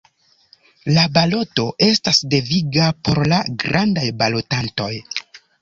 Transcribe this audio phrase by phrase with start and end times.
[0.93, 4.93] La baloto estas deviga por la grandaj balotantoj.